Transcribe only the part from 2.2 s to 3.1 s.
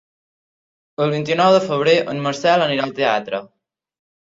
Marcel anirà al